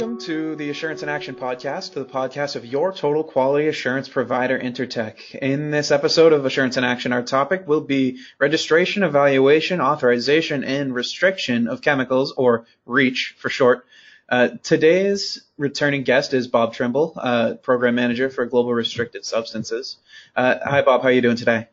Welcome 0.00 0.18
to 0.20 0.56
the 0.56 0.70
Assurance 0.70 1.02
in 1.02 1.10
Action 1.10 1.34
podcast, 1.34 1.92
the 1.92 2.06
podcast 2.06 2.56
of 2.56 2.64
your 2.64 2.90
total 2.90 3.22
quality 3.22 3.68
assurance 3.68 4.08
provider, 4.08 4.58
Intertek. 4.58 5.34
In 5.34 5.70
this 5.70 5.90
episode 5.90 6.32
of 6.32 6.46
Assurance 6.46 6.78
in 6.78 6.84
Action, 6.84 7.12
our 7.12 7.22
topic 7.22 7.68
will 7.68 7.82
be 7.82 8.18
registration, 8.38 9.02
evaluation, 9.02 9.82
authorization, 9.82 10.64
and 10.64 10.94
restriction 10.94 11.68
of 11.68 11.82
chemicals, 11.82 12.32
or 12.32 12.64
REACH 12.86 13.36
for 13.36 13.50
short. 13.50 13.84
Uh, 14.26 14.48
today's 14.62 15.42
returning 15.58 16.02
guest 16.02 16.32
is 16.32 16.48
Bob 16.48 16.72
Trimble, 16.72 17.12
uh, 17.18 17.54
Program 17.62 17.94
Manager 17.94 18.30
for 18.30 18.46
Global 18.46 18.72
Restricted 18.72 19.26
Substances. 19.26 19.98
Uh, 20.34 20.54
hi, 20.64 20.80
Bob. 20.80 21.02
How 21.02 21.08
are 21.08 21.12
you 21.12 21.20
doing 21.20 21.36
today? 21.36 21.68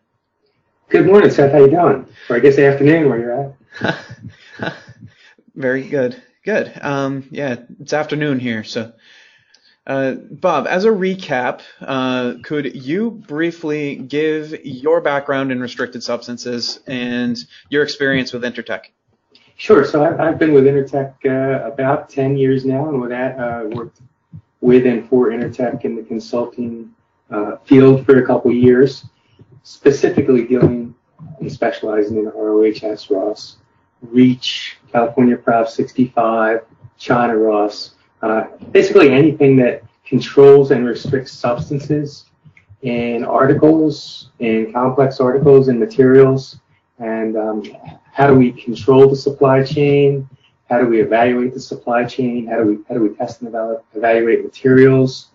Good 0.89 1.05
morning, 1.05 1.31
Seth. 1.31 1.53
How 1.53 1.59
are 1.59 1.61
you 1.61 1.71
doing? 1.71 2.05
Or 2.29 2.35
I 2.35 2.39
guess 2.39 2.59
afternoon 2.59 3.07
where 3.07 3.19
you're 3.19 3.55
at. 3.81 4.73
Very 5.55 5.87
good. 5.87 6.21
Good. 6.47 6.71
Um, 6.81 7.27
yeah, 7.29 7.57
it's 7.81 7.91
afternoon 7.91 8.39
here. 8.39 8.63
So, 8.63 8.93
uh, 9.85 10.13
Bob, 10.13 10.65
as 10.65 10.85
a 10.85 10.89
recap, 10.89 11.59
uh, 11.81 12.35
could 12.41 12.73
you 12.73 13.11
briefly 13.11 13.97
give 13.97 14.57
your 14.63 15.01
background 15.01 15.51
in 15.51 15.59
restricted 15.59 16.03
substances 16.03 16.79
and 16.87 17.37
your 17.67 17.83
experience 17.83 18.31
with 18.31 18.43
Intertek? 18.43 18.83
Sure. 19.57 19.83
So 19.83 20.05
I've, 20.05 20.21
I've 20.21 20.39
been 20.39 20.53
with 20.53 20.63
Intertek 20.63 21.15
uh, 21.25 21.69
about 21.69 22.09
10 22.09 22.37
years 22.37 22.63
now, 22.63 22.87
and 22.87 23.01
with 23.01 23.09
that, 23.09 23.37
uh, 23.37 23.65
worked 23.71 23.99
with 24.61 24.85
and 24.85 25.09
for 25.09 25.31
Intertek 25.31 25.83
in 25.83 25.97
the 25.97 26.03
consulting 26.03 26.89
uh, 27.29 27.57
field 27.65 28.05
for 28.05 28.23
a 28.23 28.25
couple 28.25 28.53
years, 28.53 29.05
specifically 29.63 30.45
dealing 30.45 30.95
and 31.41 31.51
specializing 31.51 32.19
in 32.19 32.31
ROHS, 32.33 33.09
ROS, 33.09 33.57
REACH, 34.01 34.77
California 34.91 35.37
Prop 35.37 35.67
65, 35.67 36.61
China 36.97 37.33
RoHS, 37.33 37.91
uh, 38.21 38.45
basically 38.71 39.11
anything 39.11 39.55
that 39.57 39.83
controls 40.05 40.71
and 40.71 40.85
restricts 40.85 41.31
substances 41.31 42.25
in 42.81 43.25
articles, 43.25 44.29
in 44.39 44.71
complex 44.71 45.19
articles 45.19 45.67
and 45.67 45.79
materials, 45.79 46.59
and 46.99 47.37
um, 47.37 47.63
how 48.13 48.27
do 48.27 48.33
we 48.33 48.51
control 48.51 49.07
the 49.07 49.15
supply 49.15 49.63
chain? 49.63 50.27
How 50.69 50.79
do 50.79 50.87
we 50.87 51.01
evaluate 51.01 51.53
the 51.53 51.59
supply 51.59 52.05
chain? 52.05 52.47
How 52.47 52.57
do 52.57 52.65
we 52.65 52.77
how 52.87 52.95
do 52.95 53.01
we 53.01 53.15
test 53.15 53.41
and 53.41 53.55
evaluate 53.95 54.43
materials? 54.43 55.29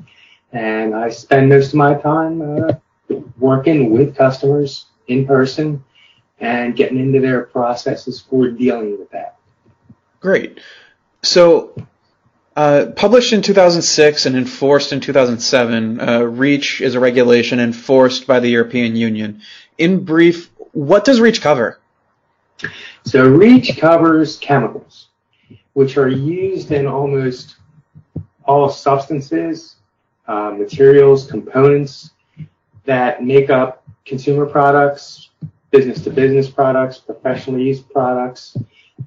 And 0.53 0.95
I 0.95 1.09
spend 1.09 1.49
most 1.49 1.69
of 1.69 1.75
my 1.75 1.95
time 1.95 2.43
uh, 2.43 2.73
working 3.39 3.91
with 3.91 4.17
customers 4.17 4.87
in 5.07 5.27
person 5.27 5.83
and 6.43 6.75
getting 6.75 6.99
into 6.99 7.21
their 7.21 7.45
processes 7.45 8.21
for 8.21 8.49
dealing 8.51 8.99
with 8.99 9.09
that. 9.11 9.37
Great. 10.21 10.59
So, 11.23 11.75
uh, 12.57 12.87
published 12.97 13.33
in 13.33 13.43
2006 13.43 14.27
and 14.27 14.37
enforced 14.37 14.93
in 14.93 15.01
2007, 15.01 16.01
uh, 16.01 16.21
REACH 16.23 16.81
is 16.81 16.97
a 16.97 17.01
regulation 17.01 17.61
enforced 17.61 18.27
by 18.27 18.41
the 18.41 18.49
European 18.49 18.97
Union. 18.97 19.41
In 19.79 20.05
brief, 20.05 20.51
what 20.73 21.05
does 21.05 21.21
REACH 21.21 21.41
cover? 21.41 21.79
So, 23.05 23.27
REACH 23.29 23.79
covers 23.79 24.37
chemicals, 24.39 25.09
which 25.75 25.97
are 25.97 26.09
used 26.09 26.73
in 26.73 26.89
almost 26.89 27.57
all 28.45 28.69
substances, 28.69 29.77
uh, 30.27 30.51
materials, 30.51 31.31
components 31.31 32.11
that 32.85 33.23
make 33.23 33.49
up 33.49 33.85
consumer 34.05 34.47
products, 34.47 35.31
business 35.73 36.03
to 36.03 36.11
business 36.11 36.49
products, 36.49 36.99
professional 36.99 37.59
use 37.59 37.81
products. 37.81 38.57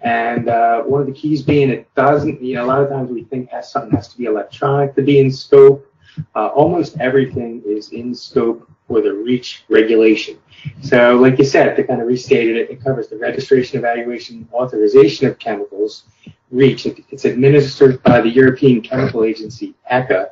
And 0.01 0.49
uh, 0.49 0.81
one 0.81 0.99
of 0.99 1.07
the 1.07 1.13
keys 1.13 1.41
being 1.41 1.69
it 1.69 1.87
doesn't, 1.95 2.41
you 2.41 2.55
know, 2.55 2.65
a 2.65 2.67
lot 2.67 2.81
of 2.81 2.89
times 2.89 3.09
we 3.09 3.23
think 3.23 3.49
something 3.63 3.91
has 3.91 4.09
to 4.09 4.17
be 4.17 4.25
electronic 4.25 4.95
to 4.95 5.01
be 5.01 5.19
in 5.19 5.31
scope. 5.31 5.89
Uh, 6.35 6.47
almost 6.47 6.97
everything 6.99 7.61
is 7.65 7.91
in 7.91 8.13
scope 8.13 8.69
for 8.87 9.01
the 9.01 9.13
REACH 9.13 9.63
regulation. 9.69 10.37
So, 10.81 11.17
like 11.17 11.37
you 11.37 11.45
said, 11.45 11.75
to 11.75 11.83
kind 11.83 12.01
of 12.01 12.07
restate 12.07 12.55
it, 12.55 12.69
it 12.69 12.83
covers 12.83 13.07
the 13.07 13.17
registration, 13.17 13.77
evaluation, 13.79 14.47
authorization 14.51 15.27
of 15.27 15.37
chemicals. 15.39 16.05
REACH, 16.51 16.87
it's 17.11 17.25
administered 17.25 18.01
by 18.03 18.21
the 18.21 18.29
European 18.29 18.81
Chemical 18.81 19.23
Agency, 19.23 19.75
ECHA, 19.91 20.29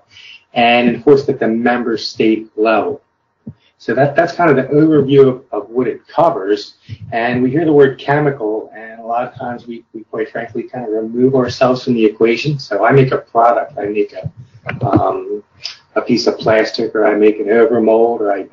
and 0.54 0.90
enforced 0.90 1.30
at 1.30 1.40
the 1.40 1.48
member 1.48 1.98
state 1.98 2.50
level. 2.58 3.02
So 3.84 3.94
that, 3.96 4.16
that's 4.16 4.32
kind 4.32 4.50
of 4.50 4.56
the 4.56 4.74
overview 4.74 5.28
of, 5.28 5.44
of 5.52 5.70
what 5.70 5.90
it 5.90 6.08
covers. 6.08 6.76
And 7.12 7.44
we 7.44 7.52
hear 7.52 7.66
the 7.66 7.74
word 7.74 8.00
chemical, 8.00 8.72
and 8.74 9.02
a 9.02 9.06
lot 9.06 9.28
of 9.28 9.36
times 9.36 9.68
we, 9.68 9.84
we 9.92 10.06
quite 10.06 10.32
frankly 10.32 10.64
kind 10.64 10.86
of 10.86 10.94
remove 10.94 11.36
ourselves 11.36 11.84
from 11.84 11.96
the 11.96 12.06
equation. 12.06 12.58
So 12.60 12.86
I 12.86 12.94
make 12.94 13.12
a 13.12 13.18
product, 13.18 13.78
I 13.78 13.88
make 13.88 14.14
a, 14.14 14.32
um, 14.86 15.44
a 15.96 16.02
piece 16.02 16.28
of 16.28 16.38
plastic, 16.38 16.96
or 16.96 17.06
I 17.06 17.16
make 17.16 17.42
an 17.42 17.48
overmold, 17.48 18.22
or 18.22 18.32
I, 18.32 18.48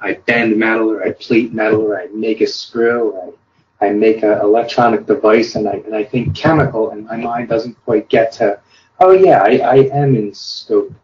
I 0.00 0.14
bend 0.26 0.56
metal, 0.56 0.92
or 0.92 1.02
I 1.02 1.10
plate 1.10 1.52
metal, 1.52 1.80
or 1.80 2.00
I 2.00 2.06
make 2.12 2.40
a 2.40 2.46
screw, 2.46 3.10
or 3.10 3.34
I, 3.80 3.88
I 3.88 3.90
make 3.90 4.22
an 4.22 4.38
electronic 4.38 5.06
device, 5.06 5.56
and 5.56 5.68
I, 5.68 5.72
and 5.72 5.96
I 5.96 6.04
think 6.04 6.36
chemical, 6.36 6.90
and 6.90 7.06
my 7.06 7.16
mind 7.16 7.48
doesn't 7.48 7.74
quite 7.84 8.08
get 8.08 8.30
to, 8.34 8.60
oh 9.00 9.10
yeah, 9.10 9.42
I, 9.42 9.56
I 9.56 9.74
am 9.92 10.14
in 10.14 10.32
scope 10.32 10.94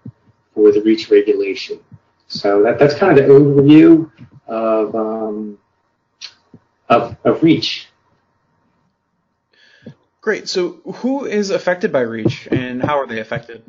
for 0.55 0.71
the 0.71 0.81
REACH 0.81 1.11
regulation. 1.11 1.81
So 2.28 2.62
that, 2.62 2.78
that's 2.78 2.94
kind 2.94 3.19
of 3.19 3.27
the 3.27 3.33
overview 3.33 4.11
of, 4.47 4.94
um, 4.94 5.59
of, 6.89 7.16
of 7.25 7.43
REACH. 7.43 7.89
Great. 10.21 10.49
So 10.49 10.72
who 10.97 11.25
is 11.25 11.50
affected 11.50 11.91
by 11.91 12.00
REACH 12.00 12.49
and 12.50 12.83
how 12.83 12.99
are 12.99 13.06
they 13.06 13.21
affected? 13.21 13.65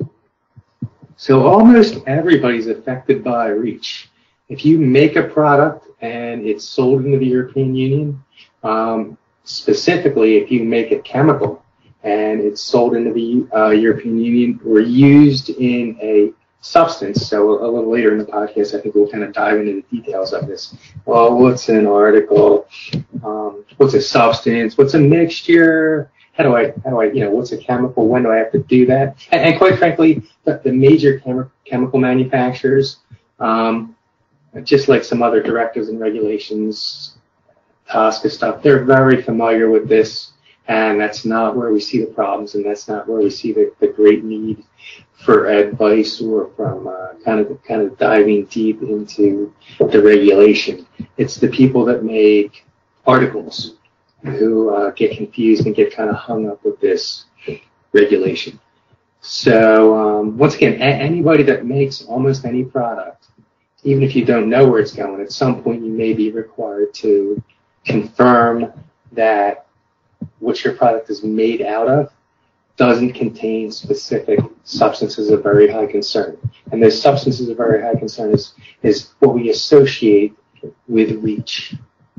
So 1.16 1.47
almost 1.47 2.00
everybody's 2.06 2.68
affected 2.68 3.24
by 3.24 3.47
REACH. 3.47 4.09
If 4.50 4.66
you 4.66 4.78
make 4.78 5.16
a 5.16 5.24
product 5.24 5.88
and 6.02 6.46
it's 6.46 6.66
sold 6.66 7.06
into 7.06 7.18
the 7.18 7.28
European 7.28 7.76
Union, 7.76 8.24
um, 8.64 9.18
specifically 9.46 10.38
if 10.38 10.52
you 10.52 10.64
make 10.66 10.91
a 10.91 11.00
chemical 11.00 11.64
and 12.03 12.41
it's 12.41 12.62
sold 12.62 12.96
into 12.96 13.14
the 13.14 13.47
uh, 13.56 13.70
European 13.70 14.20
Union 14.20 14.59
or 14.66 14.80
used 14.80 15.50
in 15.50 15.97
a 16.02 16.34
substance. 16.62 17.28
So 17.28 17.64
a 17.64 17.68
little 17.68 17.92
later 17.92 18.12
in 18.12 18.18
the 18.18 18.25
podcast, 18.25 18.78
I 18.78 18.81
think 18.81 18.96
we'll 18.96 19.09
kind 19.09 19.24
of 19.24 19.34
dive 19.34 19.59
into 19.59 19.75
the 19.81 19.97
details 19.97 20.34
of 20.34 20.47
this. 20.47 20.75
Well, 21.06 21.38
what's 21.38 21.70
an 21.70 21.88
article? 21.88 22.68
Um, 23.24 23.66
what's 23.78 23.94
a 23.94 24.02
substance? 24.02 24.78
What's 24.78 24.94
a 24.94 25.00
mixture? 25.00 26.12
How 26.34 26.44
do 26.44 26.56
I, 26.56 26.72
how 26.84 26.92
do 26.92 27.02
I, 27.02 27.06
you 27.06 27.24
know, 27.24 27.31
what's 27.31 27.52
a 27.52 27.58
chemical? 27.58 28.08
When 28.08 28.24
do 28.24 28.31
I 28.31 28.38
have 28.38 28.52
to 28.53 28.59
do 28.59 28.86
that? 28.88 29.16
And, 29.31 29.42
and 29.42 29.58
quite 29.58 29.78
frankly, 29.78 30.24
the, 30.46 30.62
the 30.64 30.72
major 30.72 31.20
chem- 31.20 31.52
chemical 31.66 32.00
manufacturers, 32.00 32.97
um, 33.40 33.96
just 34.64 34.88
like 34.88 35.03
some 35.03 35.22
other 35.22 35.41
directives 35.41 35.90
and 35.90 36.00
regulations, 36.00 37.18
TSCA 37.90 38.31
stuff, 38.31 38.64
they're 38.64 38.84
very 38.84 39.22
familiar 39.22 39.70
with 39.70 39.88
this. 39.88 40.31
And 40.69 41.02
that's 41.02 41.25
not 41.25 41.57
where 41.57 41.72
we 41.72 41.80
see 41.80 42.00
the 42.00 42.12
problems, 42.13 42.53
and 42.53 42.63
that's 42.63 42.88
not 42.88 43.09
where 43.09 43.22
we 43.22 43.31
see 43.31 43.52
the, 43.52 43.74
the 43.80 43.88
great 43.88 44.24
need 44.24 44.63
for 45.25 45.47
advice 45.47 46.22
or 46.22 46.52
from 46.56 46.88
uh, 46.88 47.16
kind 47.25 47.40
of 47.40 47.62
kind 47.63 47.81
of 47.81 47.97
diving 47.97 48.46
deep 48.46 48.84
into 48.84 49.52
the 49.79 50.00
regulation. 50.02 50.85
It's 51.18 51.38
the 51.38 51.47
people 51.47 51.84
that 51.85 52.03
make 52.03 52.66
articles 53.08 53.78
who 54.22 54.69
uh, 54.69 54.91
get 54.91 55.18
confused 55.18 55.66
and 55.66 55.75
get 55.75 55.91
kind 55.91 56.12
of 56.12 56.16
hung 56.16 56.47
up 56.47 56.63
with 56.63 56.79
this 56.79 57.25
regulation. 57.91 58.59
So 59.22 59.97
um, 59.97 60.38
once 60.38 60.53
again, 60.53 60.75
a- 60.75 60.85
anybody 60.85 61.41
that 61.44 61.66
makes 61.66 62.03
almost 62.03 62.46
any 62.46 62.64
product, 62.64 63.26
even 63.84 64.03
if 64.03 64.16
you 64.16 64.23
don't 64.23 64.47
know 64.49 64.67
where 64.70 64.79
it's 64.79 64.94
going, 64.94 65.20
at 65.20 65.32
some 65.32 65.64
point 65.64 65.84
you 65.84 65.91
may 65.91 66.14
be 66.14 66.32
required 66.32 66.94
to 66.96 67.41
confirm 67.85 68.72
that 69.14 69.66
what 70.40 70.64
your 70.64 70.74
product 70.74 71.09
is 71.09 71.24
made 71.24 71.62
out 71.62 71.88
of 71.88 72.12
doesn't 72.80 73.12
contain 73.12 73.72
specific 73.72 74.40
substances 74.64 75.30
of 75.30 75.44
very 75.44 75.70
high 75.70 75.86
concern. 75.86 76.38
And 76.72 76.82
those 76.82 77.00
substances 77.00 77.50
of 77.50 77.58
very 77.58 77.82
high 77.82 77.96
concern 78.00 78.34
is, 78.34 78.53
is 78.84 79.09
what 79.20 79.36
we 79.36 79.50
associate 79.50 80.34
with 80.88 81.12
REACH. 81.22 81.76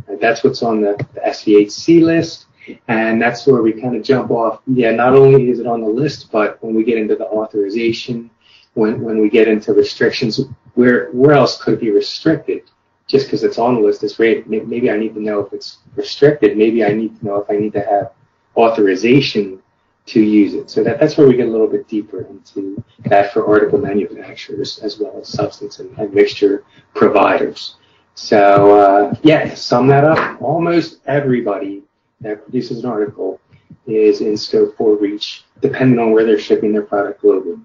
And 0.07 0.21
that's 0.21 0.45
what's 0.45 0.63
on 0.63 0.83
the, 0.83 1.03
the 1.15 1.21
SVHC 1.21 2.03
list. 2.03 2.47
And 2.89 3.21
that's 3.21 3.47
where 3.47 3.63
we 3.63 3.73
kind 3.73 3.97
of 3.97 4.03
jump 4.03 4.31
off. 4.31 4.61
Yeah, 4.67 4.91
not 4.91 5.15
only 5.15 5.49
is 5.49 5.61
it 5.61 5.67
on 5.67 5.81
the 5.81 5.89
list, 5.89 6.31
but 6.31 6.63
when 6.63 6.75
we 6.75 6.85
get 6.85 6.99
into 6.99 7.17
the 7.17 7.27
authorization, 7.27 8.31
when, 8.75 9.01
when 9.01 9.19
we 9.19 9.31
get 9.31 9.49
into 9.49 9.73
restrictions, 9.73 10.41
where, 10.75 11.11
where 11.13 11.33
else 11.33 11.61
could 11.63 11.75
it 11.75 11.81
be 11.81 11.91
restricted? 11.91 12.65
Just 13.11 13.27
because 13.27 13.43
it's 13.43 13.59
on 13.59 13.75
the 13.75 13.81
list 13.81 14.05
is 14.05 14.15
great. 14.15 14.49
Maybe 14.49 14.89
I 14.89 14.97
need 14.97 15.15
to 15.15 15.21
know 15.21 15.41
if 15.41 15.53
it's 15.53 15.79
restricted. 15.97 16.57
Maybe 16.57 16.85
I 16.85 16.93
need 16.93 17.19
to 17.19 17.27
know 17.27 17.37
if 17.41 17.51
I 17.51 17.57
need 17.57 17.73
to 17.73 17.81
have 17.81 18.13
authorization 18.57 19.61
to 20.07 20.21
use 20.21 20.55
it. 20.55 20.71
So 20.71 20.85
that, 20.85 21.01
that's 21.01 21.17
where 21.17 21.27
we 21.27 21.35
get 21.35 21.49
a 21.49 21.51
little 21.51 21.67
bit 21.67 21.89
deeper 21.89 22.23
into 22.23 22.83
that 23.07 23.33
for 23.33 23.49
article 23.49 23.79
manufacturers 23.79 24.79
as 24.79 25.01
well 25.01 25.19
as 25.21 25.29
substance 25.29 25.81
and, 25.81 25.97
and 25.99 26.15
mixture 26.15 26.65
providers. 26.95 27.77
So 28.15 28.79
uh, 28.79 29.15
yeah, 29.23 29.55
sum 29.55 29.89
that 29.89 30.05
up, 30.05 30.41
almost 30.41 31.01
everybody 31.07 31.83
that 32.21 32.45
produces 32.45 32.85
an 32.85 32.91
article 32.91 33.41
is 33.87 34.21
in 34.21 34.37
scope 34.37 34.77
for 34.77 34.97
REACH, 34.97 35.45
depending 35.61 35.99
on 35.99 36.13
where 36.13 36.25
they're 36.25 36.39
shipping 36.39 36.73
their 36.73 36.83
product 36.83 37.23
globally. 37.23 37.61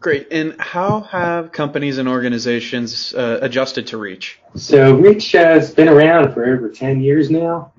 Great. 0.00 0.28
And 0.30 0.60
how 0.60 1.00
have 1.00 1.50
companies 1.50 1.98
and 1.98 2.08
organizations 2.08 3.12
uh, 3.14 3.40
adjusted 3.42 3.88
to 3.88 3.96
REACH? 3.96 4.40
So 4.54 4.94
REACH 4.96 5.32
has 5.32 5.74
been 5.74 5.88
around 5.88 6.34
for 6.34 6.46
over 6.46 6.68
10 6.68 7.00
years 7.00 7.30
now. 7.30 7.72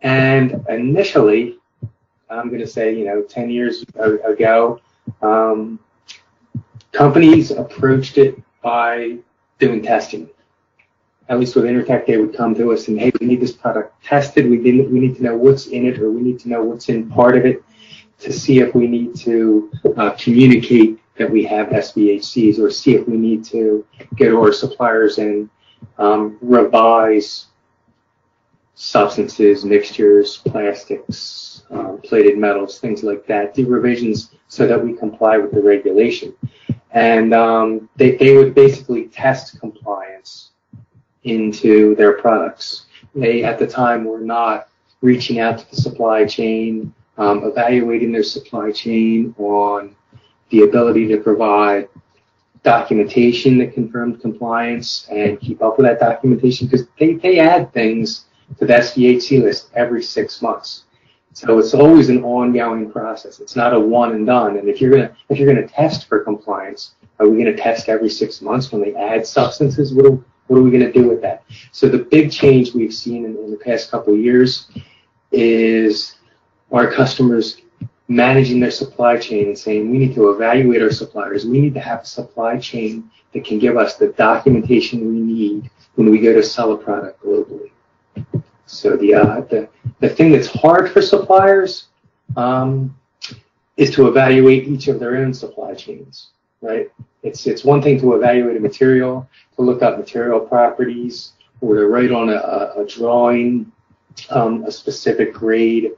And 0.00 0.64
initially, 0.68 1.58
I'm 2.30 2.48
going 2.48 2.60
to 2.60 2.66
say, 2.66 2.96
you 2.96 3.04
know, 3.04 3.22
10 3.22 3.50
years 3.50 3.84
ago, 3.96 4.80
um, 5.20 5.78
companies 6.92 7.50
approached 7.50 8.16
it 8.16 8.40
by 8.62 9.18
doing 9.58 9.82
testing. 9.82 10.30
At 11.28 11.38
least 11.38 11.54
with 11.54 11.64
Intertek, 11.64 12.06
they 12.06 12.16
would 12.16 12.34
come 12.34 12.54
to 12.54 12.72
us 12.72 12.88
and, 12.88 12.98
hey, 12.98 13.12
we 13.20 13.26
need 13.26 13.40
this 13.40 13.52
product 13.52 14.02
tested. 14.02 14.48
We, 14.48 14.56
didn't, 14.56 14.90
we 14.90 15.00
need 15.00 15.16
to 15.16 15.22
know 15.22 15.36
what's 15.36 15.66
in 15.66 15.84
it 15.84 15.98
or 15.98 16.10
we 16.10 16.22
need 16.22 16.40
to 16.40 16.48
know 16.48 16.62
what's 16.62 16.88
in 16.88 17.10
part 17.10 17.36
of 17.36 17.44
it 17.44 17.62
to 18.20 18.32
see 18.32 18.60
if 18.60 18.74
we 18.74 18.86
need 18.86 19.14
to 19.16 19.70
uh, 19.96 20.10
communicate 20.12 20.98
that 21.18 21.30
we 21.30 21.44
have 21.44 21.68
SVHCs 21.68 22.58
or 22.58 22.70
see 22.70 22.94
if 22.94 23.06
we 23.06 23.16
need 23.16 23.44
to 23.46 23.84
get 24.16 24.32
our 24.32 24.52
suppliers 24.52 25.18
and 25.18 25.50
um, 25.98 26.38
revise 26.40 27.46
substances, 28.74 29.64
mixtures, 29.64 30.36
plastics, 30.38 31.64
um, 31.70 32.00
plated 32.04 32.38
metals, 32.38 32.78
things 32.78 33.02
like 33.02 33.26
that, 33.26 33.52
do 33.52 33.66
revisions 33.66 34.30
so 34.46 34.66
that 34.66 34.82
we 34.82 34.92
comply 34.92 35.36
with 35.36 35.50
the 35.50 35.60
regulation. 35.60 36.32
And 36.92 37.34
um, 37.34 37.88
they, 37.96 38.16
they 38.16 38.36
would 38.36 38.54
basically 38.54 39.08
test 39.08 39.58
compliance 39.60 40.52
into 41.24 41.94
their 41.96 42.14
products. 42.14 42.86
They, 43.14 43.42
at 43.44 43.58
the 43.58 43.66
time, 43.66 44.04
were 44.04 44.20
not 44.20 44.68
reaching 45.00 45.40
out 45.40 45.58
to 45.58 45.70
the 45.70 45.76
supply 45.76 46.24
chain, 46.24 46.94
um, 47.18 47.44
evaluating 47.44 48.12
their 48.12 48.22
supply 48.22 48.70
chain 48.70 49.34
on 49.38 49.94
the 50.50 50.62
ability 50.62 51.06
to 51.08 51.18
provide 51.18 51.88
documentation 52.62 53.58
that 53.58 53.72
confirmed 53.72 54.20
compliance 54.20 55.06
and 55.10 55.40
keep 55.40 55.62
up 55.62 55.78
with 55.78 55.86
that 55.86 56.00
documentation 56.00 56.66
because 56.66 56.86
they, 56.98 57.14
they 57.14 57.38
add 57.38 57.72
things 57.72 58.26
to 58.58 58.66
the 58.66 58.72
SVHC 58.72 59.42
list 59.42 59.70
every 59.74 60.02
six 60.02 60.42
months. 60.42 60.84
So 61.32 61.58
it's 61.58 61.74
always 61.74 62.08
an 62.08 62.24
ongoing 62.24 62.90
process. 62.90 63.38
It's 63.38 63.54
not 63.54 63.72
a 63.72 63.78
one 63.78 64.12
and 64.12 64.26
done. 64.26 64.56
And 64.56 64.68
if 64.68 64.80
you're 64.80 64.90
gonna 64.90 65.14
if 65.28 65.38
you're 65.38 65.52
gonna 65.52 65.68
test 65.68 66.08
for 66.08 66.24
compliance, 66.24 66.94
are 67.20 67.28
we 67.28 67.38
gonna 67.38 67.56
test 67.56 67.88
every 67.88 68.10
six 68.10 68.42
months 68.42 68.72
when 68.72 68.82
they 68.82 68.94
add 68.94 69.26
substances? 69.26 69.94
What 69.94 70.06
are, 70.06 70.18
what 70.48 70.58
are 70.58 70.62
we 70.62 70.70
gonna 70.70 70.92
do 70.92 71.08
with 71.08 71.22
that? 71.22 71.44
So 71.70 71.88
the 71.88 71.98
big 71.98 72.32
change 72.32 72.74
we've 72.74 72.94
seen 72.94 73.24
in, 73.24 73.36
in 73.36 73.50
the 73.50 73.56
past 73.56 73.90
couple 73.90 74.16
years 74.16 74.68
is 75.30 76.16
our 76.72 76.90
customers 76.90 77.60
managing 78.08 78.58
their 78.58 78.70
supply 78.70 79.18
chain 79.18 79.48
and 79.48 79.58
saying 79.58 79.90
we 79.90 79.98
need 79.98 80.14
to 80.14 80.30
evaluate 80.30 80.82
our 80.82 80.90
suppliers. 80.90 81.44
We 81.44 81.60
need 81.60 81.74
to 81.74 81.80
have 81.80 82.00
a 82.00 82.06
supply 82.06 82.58
chain 82.58 83.10
that 83.32 83.44
can 83.44 83.58
give 83.58 83.76
us 83.76 83.96
the 83.96 84.08
documentation 84.08 85.00
we 85.00 85.20
need 85.20 85.70
when 85.94 86.10
we 86.10 86.18
go 86.18 86.32
to 86.32 86.42
sell 86.42 86.72
a 86.72 86.78
product 86.78 87.22
globally. 87.22 87.70
So 88.66 88.96
the 88.96 89.14
uh, 89.14 89.40
the 89.42 89.68
the 90.00 90.08
thing 90.08 90.32
that's 90.32 90.48
hard 90.48 90.90
for 90.90 91.02
suppliers 91.02 91.88
um, 92.36 92.96
is 93.76 93.90
to 93.94 94.08
evaluate 94.08 94.68
each 94.68 94.88
of 94.88 95.00
their 95.00 95.16
own 95.16 95.32
supply 95.32 95.74
chains, 95.74 96.30
right? 96.62 96.90
It's 97.22 97.46
it's 97.46 97.64
one 97.64 97.82
thing 97.82 98.00
to 98.00 98.14
evaluate 98.14 98.56
a 98.56 98.60
material, 98.60 99.28
to 99.56 99.62
look 99.62 99.82
up 99.82 99.98
material 99.98 100.40
properties, 100.40 101.32
or 101.60 101.76
to 101.76 101.86
write 101.86 102.12
on 102.12 102.30
a, 102.30 102.72
a 102.76 102.86
drawing 102.86 103.70
um, 104.30 104.64
a 104.64 104.72
specific 104.72 105.32
grade 105.32 105.92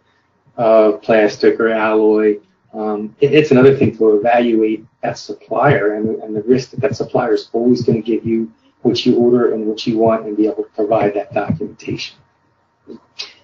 of 0.61 1.01
plastic 1.01 1.59
or 1.59 1.71
alloy. 1.71 2.39
Um, 2.75 3.17
it, 3.21 3.33
it's 3.33 3.51
another 3.51 3.75
thing 3.77 3.97
to 3.97 4.17
evaluate 4.17 4.85
that 5.03 5.17
supplier 5.17 5.95
and, 5.95 6.23
and 6.23 6.37
the 6.37 6.43
risk 6.43 6.71
that 6.73 6.81
that 6.81 6.95
supplier 6.95 7.33
is 7.33 7.49
always 7.55 7.83
going 7.83 8.01
to 8.01 8.07
give 8.07 8.27
you 8.27 8.53
what 8.83 9.05
you 9.07 9.17
order 9.17 9.55
and 9.55 9.67
what 9.67 9.87
you 9.87 9.97
want 9.99 10.27
and 10.27 10.37
be 10.37 10.47
able 10.47 10.65
to 10.65 10.71
provide 10.75 11.15
that 11.15 11.33
documentation. 11.33 12.17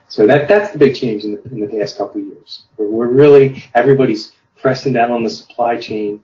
So 0.09 0.27
that 0.27 0.47
that's 0.47 0.73
the 0.73 0.79
big 0.79 0.95
change 0.95 1.25
in 1.25 1.35
the, 1.37 1.43
in 1.45 1.61
the 1.61 1.67
past 1.67 1.97
couple 1.97 2.21
of 2.21 2.27
years. 2.27 2.65
Where 2.77 2.89
we're 2.89 3.09
really 3.09 3.65
everybody's 3.75 4.33
pressing 4.59 4.93
down 4.93 5.11
on 5.11 5.25
the 5.25 5.31
supply 5.31 5.79
chain 5.79 6.23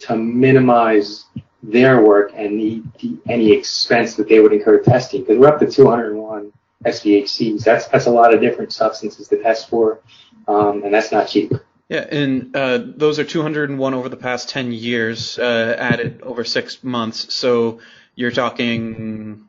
to 0.00 0.16
minimize 0.16 1.26
their 1.62 2.02
work 2.02 2.32
and 2.34 2.58
the, 2.58 2.82
the, 3.00 3.16
any 3.28 3.52
expense 3.52 4.16
that 4.16 4.28
they 4.28 4.40
would 4.40 4.52
incur 4.52 4.80
testing 4.80 5.20
because 5.20 5.38
we're 5.38 5.48
up 5.48 5.60
to 5.60 5.70
201 5.70 6.52
SVHCs. 6.84 7.64
That's 7.64 7.86
that's 7.86 8.06
a 8.06 8.10
lot 8.10 8.34
of 8.34 8.40
different 8.40 8.72
substances 8.72 9.28
to 9.28 9.42
test 9.42 9.68
for, 9.68 10.00
um, 10.46 10.82
and 10.84 10.92
that's 10.92 11.12
not 11.12 11.28
cheap. 11.28 11.52
Yeah, 11.88 12.06
and 12.10 12.56
uh, 12.56 12.78
those 12.96 13.18
are 13.18 13.24
201 13.24 13.94
over 13.94 14.08
the 14.08 14.16
past 14.16 14.48
10 14.48 14.72
years, 14.72 15.38
uh, 15.38 15.76
added 15.78 16.22
over 16.22 16.42
six 16.44 16.82
months. 16.82 17.34
So 17.34 17.80
you're 18.14 18.30
talking 18.30 19.48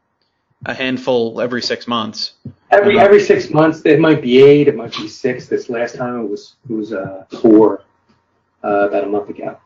a 0.66 0.74
handful 0.74 1.42
every 1.42 1.62
six 1.62 1.88
months. 1.88 2.34
Every 2.72 3.00
every 3.00 3.22
six 3.22 3.50
months, 3.50 3.82
it 3.86 4.00
might 4.00 4.22
be 4.22 4.42
eight, 4.42 4.68
it 4.68 4.76
might 4.76 4.96
be 4.96 5.08
six. 5.08 5.48
This 5.48 5.70
last 5.70 5.96
time 5.96 6.22
it 6.22 6.30
was 6.30 6.56
it 6.70 6.74
was 6.74 6.94
uh, 6.94 7.26
four 7.42 7.84
uh, 8.64 8.88
about 8.90 9.04
a 9.04 9.08
month 9.08 9.30
ago. 9.30 9.58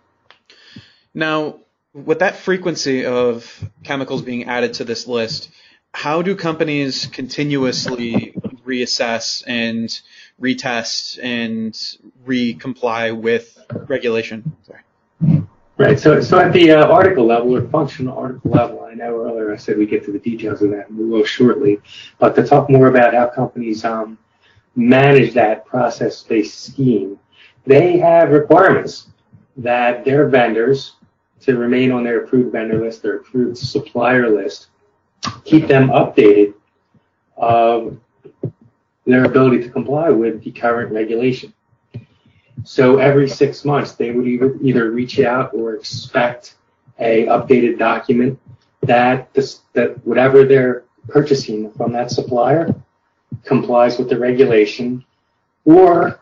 Now, 1.13 1.59
with 1.94 2.19
that 2.19 2.35
frequency 2.35 3.06
of 3.06 3.63
chemicals 3.83 4.21
being 4.21 4.45
added 4.45 4.75
to 4.75 4.83
this 4.83 5.07
list, 5.07 5.50
how 5.94 6.21
do 6.21 6.35
companies 6.35 7.07
continuously 7.07 8.35
reassess 8.67 9.43
and 9.47 9.99
retest 10.41 11.19
and 11.23 11.97
re-comply 12.25 13.11
with 13.11 13.57
regulation? 13.87 14.55
Sorry. 14.63 15.43
Right. 15.77 15.99
So, 15.99 16.21
so 16.21 16.39
at 16.39 16.53
the 16.53 16.71
uh, 16.71 16.87
article 16.87 17.25
level 17.25 17.55
or 17.55 17.67
functional 17.69 18.17
article 18.17 18.49
level, 18.49 18.83
I 18.83 18.95
know 18.95 19.15
earlier 19.21 19.53
I 19.53 19.57
said 19.57 19.77
we 19.77 19.85
get 19.85 20.03
to 20.05 20.11
the 20.11 20.19
details 20.19 20.63
of 20.63 20.71
that 20.71 20.89
and 20.89 20.97
we 20.97 21.05
will 21.05 21.23
shortly, 21.23 21.79
but 22.17 22.35
to 22.35 22.43
talk 22.45 22.69
more 22.69 22.87
about 22.87 23.13
how 23.13 23.27
companies 23.27 23.85
um, 23.85 24.17
manage 24.75 25.33
that 25.35 25.65
process-based 25.65 26.63
scheme, 26.65 27.19
they 27.65 27.99
have 27.99 28.31
requirements 28.31 29.09
that 29.57 30.03
their 30.03 30.27
vendors 30.27 30.93
to 31.41 31.57
remain 31.57 31.91
on 31.91 32.03
their 32.03 32.23
approved 32.23 32.51
vendor 32.51 32.83
list, 32.83 33.03
their 33.03 33.18
approved 33.18 33.57
supplier 33.57 34.30
list, 34.30 34.68
keep 35.44 35.68
them 35.68 35.89
updated 35.89 36.56
of 37.35 37.99
their 39.11 39.26
ability 39.26 39.64
to 39.64 39.69
comply 39.69 40.09
with 40.09 40.44
the 40.44 40.52
current 40.52 40.92
regulation. 40.92 41.54
So 42.64 42.97
every 42.97 43.30
six 43.30 43.64
months, 43.64 43.94
they 43.94 44.11
would 44.11 44.28
either, 44.28 44.57
either 44.61 44.92
reach 44.92 45.19
out 45.19 45.54
or 45.54 45.76
expect 45.76 46.56
a 46.99 47.26
updated 47.28 47.78
document 47.78 48.40
that 48.81 49.33
this, 49.33 49.61
that 49.73 50.06
whatever 50.06 50.44
they're 50.44 50.83
purchasing 51.07 51.71
from 51.71 51.94
that 51.94 52.11
supplier 52.11 52.76
complies 53.44 53.97
with 53.97 54.09
the 54.09 54.19
regulation, 54.19 55.06
or 55.66 56.19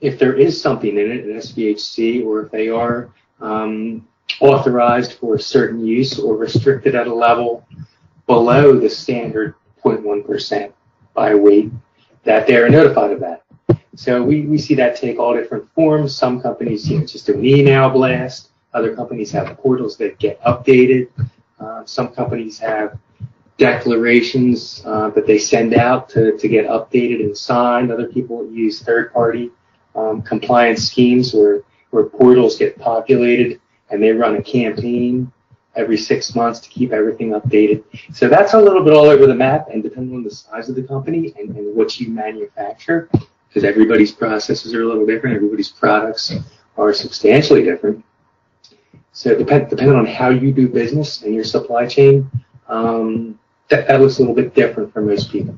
if 0.00 0.18
there 0.18 0.34
is 0.34 0.60
something 0.60 0.90
in 0.90 1.10
it, 1.10 1.24
an 1.24 1.36
SVHC, 1.36 2.24
or 2.24 2.42
if 2.42 2.50
they 2.50 2.68
are 2.68 3.10
um, 3.40 4.06
authorized 4.40 5.14
for 5.14 5.38
certain 5.38 5.84
use 5.84 6.18
or 6.18 6.36
restricted 6.36 6.94
at 6.94 7.06
a 7.06 7.14
level 7.14 7.66
below 8.26 8.78
the 8.78 8.88
standard 8.88 9.54
0.1% 9.84 10.72
by 11.12 11.34
weight, 11.34 11.70
that 12.24 12.46
they're 12.46 12.68
notified 12.68 13.12
of 13.12 13.20
that. 13.20 13.42
So 13.96 14.22
we, 14.22 14.42
we 14.42 14.58
see 14.58 14.74
that 14.74 14.96
take 14.96 15.18
all 15.18 15.34
different 15.34 15.70
forms. 15.72 16.16
Some 16.16 16.40
companies, 16.40 16.90
you 16.90 16.98
know, 16.98 17.06
just 17.06 17.26
do 17.26 17.34
an 17.34 17.44
email 17.44 17.90
blast. 17.90 18.50
Other 18.72 18.94
companies 18.94 19.30
have 19.30 19.56
portals 19.58 19.96
that 19.98 20.18
get 20.18 20.40
updated. 20.42 21.08
Uh, 21.60 21.84
some 21.84 22.08
companies 22.08 22.58
have 22.58 22.98
declarations 23.56 24.82
uh, 24.84 25.10
that 25.10 25.26
they 25.26 25.38
send 25.38 25.74
out 25.74 26.08
to, 26.08 26.36
to 26.36 26.48
get 26.48 26.66
updated 26.66 27.20
and 27.20 27.38
signed. 27.38 27.92
Other 27.92 28.08
people 28.08 28.50
use 28.50 28.82
third-party 28.82 29.50
um, 29.94 30.22
compliance 30.22 30.88
schemes 30.88 31.32
where, 31.32 31.62
where 31.90 32.04
portals 32.04 32.58
get 32.58 32.76
populated 32.78 33.60
and 33.90 34.02
they 34.02 34.10
run 34.10 34.34
a 34.34 34.42
campaign 34.42 35.30
every 35.76 35.96
six 35.96 36.34
months 36.34 36.60
to 36.60 36.68
keep 36.68 36.92
everything 36.92 37.30
updated. 37.30 37.82
So 38.12 38.28
that's 38.28 38.54
a 38.54 38.60
little 38.60 38.82
bit 38.84 38.92
all 38.92 39.06
over 39.06 39.26
the 39.26 39.34
map, 39.34 39.68
and 39.72 39.82
depending 39.82 40.14
on 40.16 40.22
the 40.22 40.30
size 40.30 40.68
of 40.68 40.74
the 40.76 40.82
company 40.82 41.34
and, 41.38 41.56
and 41.56 41.74
what 41.76 41.98
you 41.98 42.08
manufacture, 42.08 43.08
because 43.48 43.64
everybody's 43.64 44.12
processes 44.12 44.74
are 44.74 44.82
a 44.82 44.86
little 44.86 45.06
different, 45.06 45.36
everybody's 45.36 45.70
products 45.70 46.32
are 46.76 46.92
substantially 46.92 47.62
different. 47.62 48.04
So 49.12 49.36
depend, 49.36 49.70
depending 49.70 49.96
on 49.96 50.06
how 50.06 50.30
you 50.30 50.52
do 50.52 50.68
business 50.68 51.22
and 51.22 51.34
your 51.34 51.44
supply 51.44 51.86
chain, 51.86 52.30
um, 52.68 53.38
that, 53.68 53.86
that 53.88 54.00
looks 54.00 54.18
a 54.18 54.20
little 54.20 54.34
bit 54.34 54.54
different 54.54 54.92
for 54.92 55.02
most 55.02 55.30
people. 55.30 55.56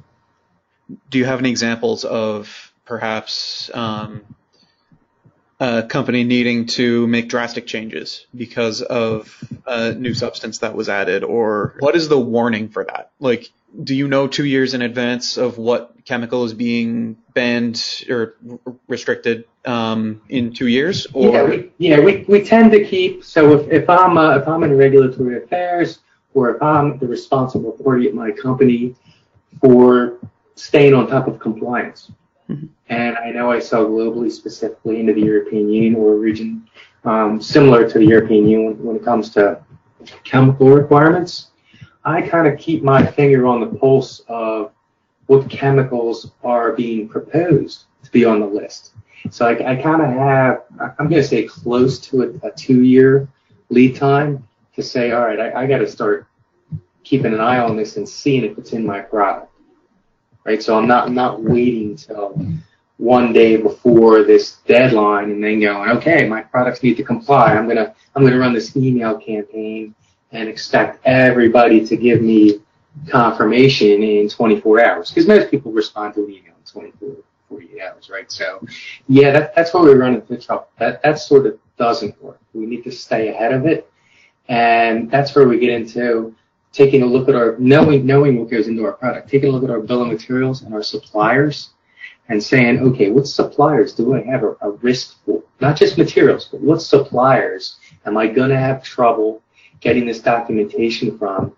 Do 1.11 1.18
you 1.18 1.25
have 1.25 1.38
any 1.38 1.50
examples 1.50 2.04
of 2.04 2.73
perhaps 2.85 3.70
um, 3.75 4.23
a 5.58 5.82
company 5.82 6.25
needing 6.25 6.66
to 6.66 7.06
make 7.06 7.28
drastic 7.28 7.66
changes 7.66 8.26
because 8.34 8.82
of 8.82 9.42
a 9.66 9.92
new 9.92 10.14
substance 10.14 10.58
that 10.58 10.75
was 10.75 10.88
added 10.88 11.25
or 11.25 11.76
what 11.78 11.96
is 11.96 12.08
the 12.08 12.18
warning 12.18 12.68
for 12.68 12.84
that 12.84 13.10
like 13.20 13.50
do 13.82 13.94
you 13.94 14.08
know 14.08 14.26
two 14.26 14.44
years 14.44 14.75
in 14.75 14.82
advance 14.82 15.36
of 15.36 15.58
what 15.58 15.92
chemical 16.04 16.44
is 16.44 16.54
being 16.54 17.16
banned 17.34 18.04
or 18.08 18.36
restricted 18.88 19.44
um, 19.64 20.22
in 20.28 20.52
two 20.52 20.66
years? 20.66 21.06
Or? 21.12 21.32
Yeah, 21.32 21.42
we, 21.44 21.72
yeah, 21.78 22.00
we, 22.00 22.25
we 22.28 22.42
tend 22.42 22.72
to 22.72 22.84
keep. 22.84 23.25
So 23.25 23.58
if, 23.58 23.70
if 23.70 23.90
I'm 23.90 24.16
uh, 24.16 24.38
if 24.38 24.48
I'm 24.48 24.62
in 24.62 24.76
regulatory 24.76 25.42
affairs 25.42 26.00
or 26.34 26.54
if 26.54 26.62
I'm 26.62 26.98
the 26.98 27.06
responsible 27.06 27.72
party 27.72 28.06
at 28.08 28.14
my 28.14 28.30
company 28.30 28.94
for 29.60 30.18
staying 30.54 30.94
on 30.94 31.08
top 31.08 31.26
of 31.28 31.38
compliance, 31.38 32.10
and 32.88 33.16
I 33.16 33.30
know 33.30 33.50
I 33.50 33.58
sell 33.58 33.86
globally, 33.86 34.30
specifically 34.30 35.00
into 35.00 35.12
the 35.12 35.22
European 35.22 35.68
Union 35.68 35.96
or 35.96 36.14
a 36.14 36.16
region 36.16 36.68
um, 37.06 37.40
similar 37.40 37.88
to 37.88 37.98
the 37.98 38.04
European 38.04 38.48
Union 38.48 38.84
when 38.84 38.96
it 38.96 39.04
comes 39.04 39.30
to 39.30 39.62
chemical 40.24 40.70
requirements, 40.70 41.48
I 42.04 42.20
kind 42.22 42.46
of 42.46 42.58
keep 42.58 42.82
my 42.82 43.04
finger 43.06 43.46
on 43.46 43.60
the 43.60 43.66
pulse 43.66 44.20
of 44.28 44.72
what 45.26 45.48
chemicals 45.48 46.32
are 46.44 46.72
being 46.72 47.08
proposed 47.08 47.84
to 48.02 48.10
be 48.10 48.24
on 48.24 48.40
the 48.40 48.46
list. 48.46 48.92
So 49.30 49.46
I, 49.46 49.72
I 49.72 49.76
kind 49.76 50.02
of 50.02 50.08
have, 50.08 50.64
I'm 50.98 51.08
going 51.08 51.22
to 51.22 51.26
say 51.26 51.44
close 51.44 51.98
to 52.00 52.22
a, 52.22 52.48
a 52.48 52.50
two 52.52 52.82
year 52.82 53.28
lead 53.70 53.96
time 53.96 54.46
to 54.74 54.82
say, 54.82 55.12
all 55.12 55.22
right, 55.22 55.40
I, 55.40 55.62
I 55.62 55.66
got 55.66 55.78
to 55.78 55.88
start 55.88 56.26
keeping 57.02 57.32
an 57.32 57.40
eye 57.40 57.58
on 57.58 57.76
this 57.76 57.96
and 57.96 58.08
seeing 58.08 58.44
if 58.44 58.58
it's 58.58 58.72
in 58.72 58.84
my 58.84 59.00
product. 59.00 59.52
Right. 60.46 60.62
So 60.62 60.78
I'm 60.78 60.86
not, 60.86 61.08
I'm 61.08 61.14
not 61.14 61.42
waiting 61.42 61.96
till 61.96 62.40
one 62.98 63.32
day 63.32 63.56
before 63.56 64.22
this 64.22 64.58
deadline 64.66 65.30
and 65.32 65.42
then 65.42 65.60
going, 65.60 65.90
okay, 65.90 66.28
my 66.28 66.40
products 66.40 66.84
need 66.84 66.96
to 66.98 67.02
comply. 67.02 67.54
I'm 67.56 67.68
to, 67.68 67.92
I'm 68.14 68.24
to 68.24 68.38
run 68.38 68.52
this 68.52 68.76
email 68.76 69.18
campaign 69.18 69.92
and 70.30 70.48
expect 70.48 71.04
everybody 71.04 71.84
to 71.86 71.96
give 71.96 72.22
me 72.22 72.60
confirmation 73.08 74.02
in 74.04 74.28
24 74.28 74.84
hours 74.84 75.10
because 75.10 75.26
most 75.26 75.50
people 75.50 75.72
respond 75.72 76.14
to 76.14 76.24
an 76.24 76.30
email 76.30 76.54
in 76.56 76.64
24 76.64 77.16
48 77.48 77.80
hours, 77.80 78.10
right? 78.10 78.30
So, 78.30 78.64
yeah, 79.08 79.32
that, 79.32 79.54
that's 79.54 79.72
where 79.72 79.82
we 79.82 79.94
run 79.94 80.14
into 80.14 80.36
trouble. 80.36 80.68
That 80.78 81.02
that 81.02 81.18
sort 81.18 81.46
of 81.46 81.58
doesn't 81.78 82.20
work. 82.22 82.40
We 82.54 82.66
need 82.66 82.84
to 82.84 82.92
stay 82.92 83.28
ahead 83.28 83.52
of 83.52 83.66
it, 83.66 83.90
and 84.48 85.10
that's 85.10 85.34
where 85.34 85.46
we 85.46 85.58
get 85.58 85.70
into 85.70 86.34
taking 86.76 87.02
a 87.02 87.06
look 87.06 87.28
at 87.28 87.35
our 87.35 87.56
knowing 87.59 88.04
knowing 88.04 88.38
what 88.38 88.50
goes 88.50 88.68
into 88.68 88.85
our 88.85 88.92
product, 88.92 89.30
taking 89.30 89.49
a 89.49 89.52
look 89.52 89.64
at 89.64 89.71
our 89.71 89.80
bill 89.80 90.02
of 90.02 90.09
materials 90.09 90.62
and 90.62 90.75
our 90.75 90.83
suppliers, 90.83 91.71
and 92.28 92.42
saying, 92.42 92.80
okay, 92.80 93.11
what 93.11 93.26
suppliers 93.26 93.95
do 93.95 94.14
I 94.14 94.23
have 94.23 94.42
a, 94.45 94.56
a 94.61 94.71
risk 94.83 95.16
for? 95.25 95.42
Not 95.61 95.76
just 95.76 95.97
materials, 95.97 96.49
but 96.50 96.61
what 96.61 96.83
suppliers 96.83 97.76
am 98.04 98.18
I 98.18 98.26
going 98.26 98.50
to 98.50 98.59
have 98.59 98.83
trouble 98.83 99.42
getting 99.80 100.04
this 100.04 100.21
documentation 100.21 101.18
from? 101.18 101.56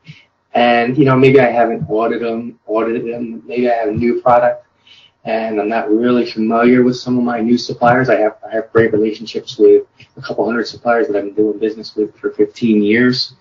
And 0.55 0.97
you 0.97 1.05
know, 1.05 1.17
maybe 1.17 1.41
I 1.41 1.51
haven't 1.51 1.91
audited 1.91 2.23
them, 2.23 2.61
audited 2.67 3.13
them. 3.13 3.43
Maybe 3.45 3.69
I 3.69 3.75
have 3.75 3.89
a 3.89 3.93
new 3.93 4.23
product 4.23 4.67
and 5.25 5.61
I'm 5.61 5.69
not 5.69 5.91
really 5.91 6.31
familiar 6.31 6.85
with 6.85 6.97
some 6.97 7.19
of 7.19 7.25
my 7.25 7.41
new 7.41 7.59
suppliers. 7.59 8.09
I 8.09 8.21
have 8.21 8.37
I 8.49 8.55
have 8.55 8.73
great 8.73 8.93
relationships 8.93 9.59
with 9.59 9.83
a 10.17 10.23
couple 10.23 10.47
hundred 10.47 10.69
suppliers 10.69 11.09
that 11.09 11.17
I've 11.17 11.25
been 11.25 11.35
doing 11.35 11.59
business 11.59 11.97
with 11.97 12.17
for 12.17 12.31
15 12.31 12.83
years. 12.83 13.35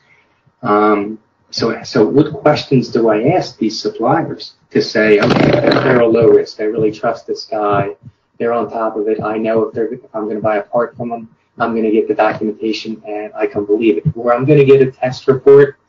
Um, 0.63 1.19
so 1.49 1.81
so 1.83 2.05
what 2.05 2.33
questions 2.33 2.89
do 2.89 3.09
I 3.09 3.29
ask 3.29 3.57
these 3.57 3.79
suppliers 3.81 4.55
to 4.71 4.81
say, 4.81 5.19
okay, 5.19 5.51
they're 5.51 6.01
a 6.01 6.07
low 6.07 6.27
risk. 6.27 6.59
I 6.59 6.63
really 6.63 6.91
trust 6.91 7.27
this 7.27 7.45
guy. 7.45 7.95
They're 8.37 8.53
on 8.53 8.69
top 8.69 8.97
of 8.97 9.07
it. 9.07 9.21
I 9.21 9.37
know 9.37 9.63
if 9.63 9.73
they're 9.73 9.93
if 9.93 10.13
I'm 10.13 10.25
going 10.25 10.35
to 10.35 10.41
buy 10.41 10.57
a 10.57 10.63
part 10.63 10.95
from 10.97 11.09
them, 11.09 11.35
I'm 11.57 11.71
going 11.71 11.85
to 11.85 11.91
get 11.91 12.07
the 12.07 12.13
documentation 12.13 13.01
and 13.07 13.33
I 13.33 13.47
can 13.47 13.65
believe 13.65 13.97
it. 13.97 14.03
Or 14.15 14.33
I'm 14.33 14.45
going 14.45 14.59
to 14.59 14.65
get 14.65 14.81
a 14.81 14.91
test 14.91 15.27
report 15.27 15.79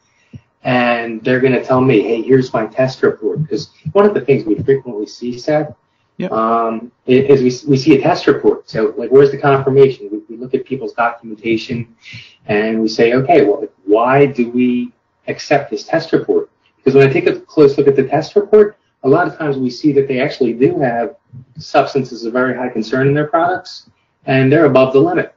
and 0.62 1.22
they're 1.24 1.40
going 1.40 1.52
to 1.52 1.64
tell 1.64 1.80
me, 1.80 2.02
hey, 2.02 2.22
here's 2.22 2.52
my 2.52 2.66
test 2.66 3.02
report. 3.02 3.42
Because 3.42 3.70
one 3.92 4.06
of 4.06 4.14
the 4.14 4.20
things 4.20 4.44
we 4.44 4.54
frequently 4.56 5.06
see, 5.06 5.38
Seth, 5.38 5.74
Yep. 6.18 6.32
Um, 6.32 6.90
is 7.06 7.64
we, 7.64 7.70
we 7.70 7.76
see 7.76 7.96
a 7.96 8.02
test 8.02 8.26
report. 8.26 8.68
So, 8.68 8.92
like, 8.96 9.10
where's 9.10 9.30
the 9.30 9.38
confirmation? 9.38 10.08
We, 10.10 10.18
we 10.28 10.36
look 10.36 10.52
at 10.52 10.64
people's 10.66 10.92
documentation 10.92 11.94
and 12.46 12.82
we 12.82 12.88
say, 12.88 13.14
okay, 13.14 13.44
well, 13.44 13.68
why 13.84 14.26
do 14.26 14.50
we 14.50 14.92
accept 15.28 15.70
this 15.70 15.85
test 15.85 16.12
report? 16.12 16.50
Because 16.76 16.94
when 16.94 17.08
I 17.08 17.12
take 17.12 17.26
a 17.26 17.38
close 17.40 17.78
look 17.78 17.88
at 17.88 17.97
the 17.97 18.06
test 18.06 18.35
report, 18.37 18.76
a 19.04 19.08
lot 19.08 19.28
of 19.28 19.38
times 19.38 19.56
we 19.56 19.70
see 19.70 19.92
that 19.92 20.08
they 20.08 20.20
actually 20.20 20.52
do 20.52 20.78
have 20.80 21.16
substances 21.58 22.25
of 22.25 22.32
very 22.32 22.56
high 22.56 22.68
concern 22.68 23.06
in 23.06 23.14
their 23.14 23.26
products 23.26 23.90
and 24.26 24.50
they're 24.52 24.66
above 24.66 24.92
the 24.92 25.00
limit. 25.00 25.35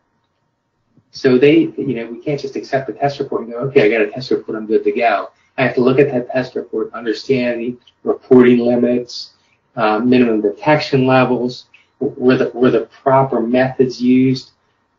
So 1.12 1.38
they, 1.38 1.60
you 1.77 1.95
know, 1.95 2.05
we 2.07 2.21
can't 2.21 2.39
just 2.39 2.55
accept 2.55 2.88
the 2.88 2.93
test 2.93 3.19
report 3.19 3.43
and 3.43 3.51
go, 3.51 3.60
okay, 3.60 3.86
I 3.86 3.89
got 3.89 4.01
a 4.01 4.10
test 4.10 4.31
report, 4.31 4.57
I'm 4.57 4.65
good 4.65 4.83
to 4.86 4.91
go. 4.91 5.29
I 5.57 5.63
have 5.63 5.75
to 5.75 5.81
look 5.81 6.00
at 6.00 6.10
that 6.12 6.31
test 6.31 6.55
report, 6.55 6.93
understand 6.93 7.60
the 7.60 7.77
reporting 8.03 8.60
limits, 8.60 9.33
uh, 9.75 10.00
minimum 10.00 10.41
detection 10.41 11.05
levels, 11.05 11.65
were 12.00 12.38
the, 12.38 12.50
were 12.50 12.71
the 12.71 12.88
proper 13.03 13.41
methods 13.41 14.01
used 14.01 14.51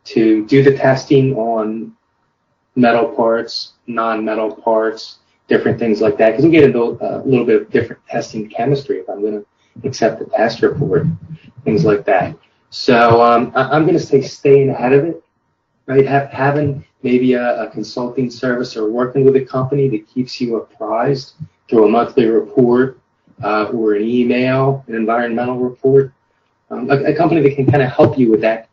to 0.05 0.45
do 0.47 0.63
the 0.63 0.77
testing 0.77 1.35
on 1.35 1.97
metal 2.75 3.09
parts, 3.09 3.73
non-metal 3.87 4.57
parts, 4.57 5.19
different 5.49 5.79
things 5.79 6.01
like 6.01 6.17
that. 6.19 6.31
Because 6.31 6.45
we 6.45 6.51
get 6.51 6.65
into 6.65 6.99
a 7.01 7.23
little 7.25 7.45
bit 7.45 7.63
of 7.63 7.71
different 7.71 8.05
testing 8.09 8.49
chemistry 8.49 8.99
if 8.99 9.09
I'm 9.09 9.21
going 9.21 9.43
to 9.43 9.87
accept 9.87 10.19
the 10.19 10.27
test 10.27 10.63
report, 10.63 11.07
things 11.65 11.85
like 11.85 12.05
that. 12.07 12.37
So 12.71 13.23
um, 13.23 13.53
I, 13.55 13.77
am 13.77 13.83
going 13.83 13.99
to 13.99 14.05
say 14.05 14.23
staying 14.23 14.71
ahead 14.71 14.93
of 14.93 15.05
it, 15.05 15.23
right? 15.87 16.07
Having 16.07 16.85
maybe 17.03 17.35
a, 17.35 17.65
a 17.65 17.71
consulting 17.71 18.31
service 18.31 18.77
or 18.77 18.91
working 18.91 19.25
with 19.25 19.37
a 19.37 19.45
company 19.45 19.89
that 19.91 20.09
keeps 20.09 20.41
you 20.41 20.57
apprised 20.57 21.35
through 21.69 21.87
a 21.87 21.89
monthly 21.89 22.27
report 22.27 22.99
uh, 23.43 23.65
or 23.65 23.95
an 23.95 24.05
email, 24.05 24.85
an 24.87 24.95
environmental 24.95 25.59
report, 25.59 26.13
um, 26.71 26.91
a, 26.91 27.05
a, 27.05 27.15
company 27.15 27.43
that 27.43 27.55
can 27.55 27.71
kind 27.71 27.83
of 27.83 27.91
help 27.91 28.19
you 28.19 28.31
with 28.31 28.41
that. 28.41 28.69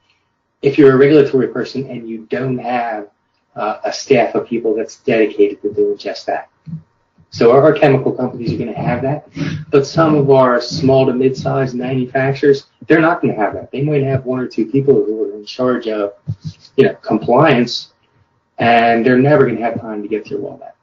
If 0.62 0.78
you're 0.78 0.94
a 0.94 0.98
regulatory 0.98 1.48
person 1.48 1.90
and 1.90 2.08
you 2.08 2.28
don't 2.30 2.58
have 2.58 3.10
uh, 3.56 3.80
a 3.84 3.92
staff 3.92 4.36
of 4.36 4.48
people 4.48 4.76
that's 4.76 4.98
dedicated 4.98 5.62
to 5.62 5.74
doing 5.74 5.98
just 5.98 6.26
that. 6.28 6.50
So 7.32 7.52
our, 7.52 7.74
chemical 7.74 8.12
companies 8.12 8.54
are 8.54 8.58
going 8.58 8.74
to 8.74 8.80
have 8.80 9.04
that, 9.04 9.30
but 9.70 9.86
some 9.86 10.16
of 10.16 10.32
our 10.32 10.60
small 10.60 11.06
to 11.06 11.14
mid-sized 11.14 11.76
manufacturers, 11.76 12.66
they're 12.88 13.02
not 13.02 13.22
going 13.22 13.36
to 13.36 13.40
have 13.40 13.54
that. 13.54 13.72
They 13.72 13.84
might 13.84 14.02
have 14.02 14.26
one 14.26 14.40
or 14.40 14.48
two 14.48 14.66
people 14.66 14.96
who 14.96 15.24
are 15.26 15.36
in 15.36 15.46
charge 15.46 15.88
of, 15.88 16.14
you 16.76 16.86
know, 16.86 16.96
compliance, 16.96 17.94
and 18.58 19.06
they're 19.06 19.20
never 19.20 19.46
going 19.46 19.58
to 19.58 19.64
have 19.64 19.80
time 19.80 20.02
to 20.02 20.08
get 20.08 20.26
through 20.26 20.48
all 20.48 20.58
that. 20.58 20.76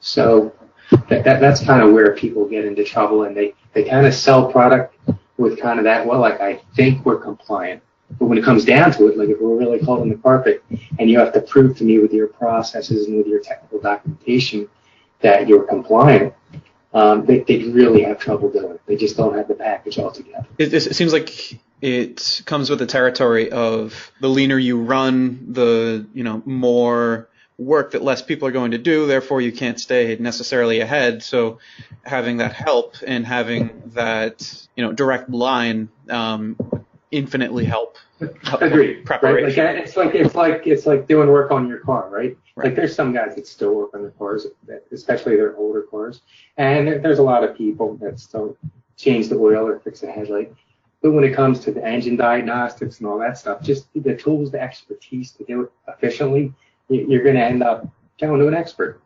So 0.00 0.54
that, 1.08 1.24
that 1.24 1.40
that's 1.40 1.62
kind 1.62 1.82
of 1.82 1.92
where 1.92 2.14
people 2.16 2.46
get 2.46 2.64
into 2.64 2.82
trouble 2.82 3.24
and 3.24 3.36
they, 3.36 3.52
they 3.74 3.84
kind 3.84 4.06
of 4.06 4.14
sell 4.14 4.50
product 4.50 4.96
with 5.36 5.60
kind 5.60 5.78
of 5.78 5.84
that, 5.84 6.06
well, 6.06 6.20
like, 6.20 6.40
I 6.40 6.62
think 6.74 7.04
we're 7.04 7.20
compliant. 7.20 7.82
But 8.18 8.26
when 8.26 8.38
it 8.38 8.44
comes 8.44 8.64
down 8.64 8.92
to 8.92 9.08
it, 9.08 9.18
like 9.18 9.28
if 9.28 9.40
we're 9.40 9.56
really 9.56 9.80
holding 9.80 10.08
the 10.08 10.16
carpet 10.16 10.64
and 10.98 11.10
you 11.10 11.18
have 11.18 11.32
to 11.34 11.40
prove 11.40 11.76
to 11.78 11.84
me 11.84 11.98
with 11.98 12.12
your 12.12 12.28
processes 12.28 13.06
and 13.06 13.18
with 13.18 13.26
your 13.26 13.40
technical 13.40 13.80
documentation 13.80 14.68
that 15.20 15.46
you're 15.46 15.64
compliant, 15.64 16.34
um, 16.94 17.26
they, 17.26 17.40
they 17.40 17.64
really 17.64 18.02
have 18.02 18.18
trouble 18.18 18.50
doing 18.50 18.72
it. 18.72 18.80
They 18.86 18.96
just 18.96 19.16
don't 19.16 19.36
have 19.36 19.48
the 19.48 19.54
package 19.54 19.98
altogether. 19.98 20.46
It, 20.56 20.72
it 20.72 20.96
seems 20.96 21.12
like 21.12 21.60
it 21.82 22.42
comes 22.46 22.70
with 22.70 22.78
the 22.78 22.86
territory 22.86 23.50
of 23.50 24.10
the 24.20 24.28
leaner 24.28 24.58
you 24.58 24.80
run, 24.80 25.52
the 25.52 26.06
you 26.14 26.24
know 26.24 26.42
more 26.46 27.28
work 27.58 27.90
that 27.90 28.02
less 28.02 28.22
people 28.22 28.46
are 28.46 28.52
going 28.52 28.70
to 28.70 28.78
do, 28.78 29.06
therefore 29.06 29.40
you 29.40 29.52
can't 29.52 29.80
stay 29.80 30.16
necessarily 30.18 30.80
ahead. 30.80 31.22
So 31.22 31.58
having 32.04 32.36
that 32.36 32.52
help 32.52 32.96
and 33.04 33.26
having 33.26 33.82
that, 33.94 34.66
you 34.76 34.84
know, 34.84 34.92
direct 34.92 35.28
line, 35.28 35.88
um, 36.08 36.56
infinitely 37.10 37.64
help. 37.64 37.96
help 38.44 38.62
Agreed. 38.62 39.04
Preparation. 39.04 39.64
Right? 39.64 39.76
Like 39.76 39.84
it's 39.84 39.96
like 39.96 40.14
it's 40.14 40.34
like 40.34 40.66
it's 40.66 40.86
like 40.86 41.06
doing 41.06 41.28
work 41.28 41.50
on 41.50 41.68
your 41.68 41.78
car, 41.78 42.08
right? 42.10 42.36
right? 42.56 42.66
Like 42.66 42.76
there's 42.76 42.94
some 42.94 43.12
guys 43.12 43.34
that 43.36 43.46
still 43.46 43.74
work 43.74 43.94
on 43.94 44.02
their 44.02 44.10
cars, 44.12 44.46
especially 44.92 45.36
their 45.36 45.56
older 45.56 45.82
cars, 45.82 46.22
and 46.56 46.88
there's 47.04 47.18
a 47.18 47.22
lot 47.22 47.44
of 47.44 47.56
people 47.56 47.96
that 47.96 48.18
still 48.18 48.56
change 48.96 49.28
the 49.28 49.36
oil 49.36 49.66
or 49.66 49.78
fix 49.80 50.02
a 50.02 50.10
headlight. 50.10 50.52
But 51.00 51.12
when 51.12 51.22
it 51.22 51.32
comes 51.32 51.60
to 51.60 51.70
the 51.70 51.84
engine 51.84 52.16
diagnostics 52.16 52.98
and 52.98 53.06
all 53.06 53.18
that 53.20 53.38
stuff, 53.38 53.62
just 53.62 53.86
the 53.94 54.16
tools, 54.16 54.50
the 54.50 54.60
expertise 54.60 55.30
to 55.32 55.44
do 55.44 55.62
it 55.62 55.72
efficiently 55.86 56.52
you're 56.88 57.22
going 57.22 57.36
to 57.36 57.44
end 57.44 57.62
up 57.62 57.86
going 58.20 58.40
to 58.40 58.48
an 58.48 58.54
expert. 58.54 59.02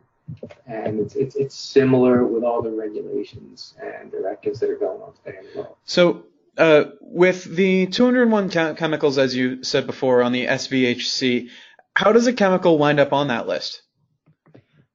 And 0.67 1.01
it's, 1.01 1.15
it's, 1.15 1.37
it's 1.37 1.55
similar 1.55 2.25
with 2.25 2.45
all 2.45 2.63
the 2.63 2.71
regulations 2.71 3.75
and 3.83 4.11
directives 4.11 4.61
that 4.61 4.71
are 4.71 4.77
going 4.77 5.03
on 5.03 5.13
today 5.25 5.39
as 5.39 5.47
well. 5.55 5.77
So, 5.85 6.25
uh, 6.59 6.85
with 7.01 7.45
the 7.45 7.87
201 7.87 8.51
chemicals, 8.77 9.19
as 9.19 9.35
you 9.35 9.63
said 9.63 9.87
before, 9.87 10.23
on 10.23 10.33
the 10.33 10.47
SVHC, 10.47 11.49
how 11.95 12.13
does 12.13 12.27
a 12.27 12.33
chemical 12.33 12.79
wind 12.79 13.01
up 13.01 13.13
on 13.13 13.29
that 13.29 13.47
list? 13.47 13.83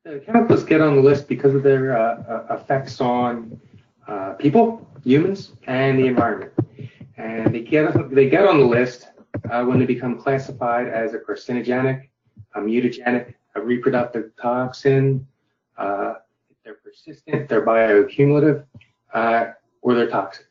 The 0.04 0.20
chemicals 0.20 0.64
get 0.64 0.82
on 0.82 0.96
the 0.96 1.02
list 1.02 1.28
because 1.28 1.54
of 1.54 1.64
their 1.64 1.98
uh, 1.98 2.46
uh 2.50 2.56
effects 2.56 3.02
on 3.02 3.60
uh, 4.08 4.34
people, 4.34 4.88
humans, 5.04 5.52
and 5.66 6.00
the 6.00 6.08
environment. 6.08 6.54
And 7.18 7.54
they 7.54 7.62
get 7.62 8.10
they 8.12 8.30
get 8.30 8.46
on 8.46 8.60
the 8.60 8.66
list 8.66 9.08
uh, 9.50 9.64
when 9.66 9.80
they 9.80 9.86
become 9.86 10.18
classified 10.18 10.88
as 10.88 11.14
a 11.14 11.20
carcinogenic, 11.20 12.08
a 12.56 12.60
mutagenic, 12.60 13.34
a 13.56 13.62
reproductive 13.62 14.32
toxin, 14.42 15.28
uh, 15.78 16.16
they're 16.64 16.76
persistent, 16.76 17.50
they're 17.50 17.66
bioaccumulative, 17.66 18.66
uh, 19.14 19.48
or 19.82 19.96
they're 19.96 20.10
toxic. 20.10 20.47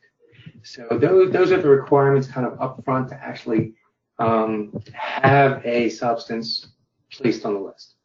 So 0.63 0.87
those, 0.91 1.31
those 1.31 1.51
are 1.51 1.61
the 1.61 1.69
requirements 1.69 2.27
kind 2.27 2.45
of 2.45 2.57
upfront 2.59 3.09
to 3.09 3.15
actually 3.15 3.73
um, 4.19 4.73
have 4.93 5.65
a 5.65 5.89
substance 5.89 6.67
placed 7.11 7.45
on 7.45 7.53
the 7.53 7.59
list, 7.59 7.95